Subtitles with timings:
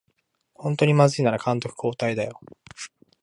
[0.55, 2.39] ほんとにまずいなら監督交代だよ